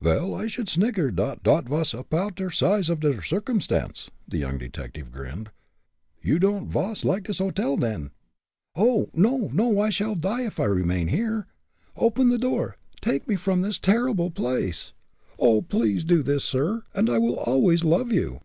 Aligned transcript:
"Vel, 0.00 0.36
I 0.36 0.46
should 0.46 0.68
snicker 0.68 1.10
dot 1.10 1.42
dot 1.42 1.64
vas 1.68 1.94
apoud 1.94 2.36
der 2.36 2.48
size 2.48 2.88
off 2.88 3.00
der 3.00 3.20
circumstance," 3.20 4.08
the 4.28 4.38
young 4.38 4.56
detective 4.56 5.10
grinned. 5.10 5.50
"You 6.22 6.38
don'd 6.38 6.68
vas 6.68 7.04
like 7.04 7.24
dis 7.24 7.38
hotel, 7.40 7.76
den?" 7.76 8.12
"Oh! 8.76 9.10
no! 9.12 9.50
no! 9.52 9.80
I 9.80 9.90
shall 9.90 10.14
die 10.14 10.42
if 10.42 10.60
I 10.60 10.66
remain 10.66 11.08
here. 11.08 11.48
Open 11.96 12.28
the 12.28 12.38
door 12.38 12.76
take 13.00 13.26
me 13.26 13.34
from 13.34 13.62
this 13.62 13.80
terrible 13.80 14.30
place! 14.30 14.92
Oh! 15.40 15.60
please 15.60 16.04
do 16.04 16.22
this, 16.22 16.44
sir, 16.44 16.84
and 16.94 17.10
I 17.10 17.18
will 17.18 17.34
always 17.36 17.82
love 17.82 18.12
you." 18.12 18.42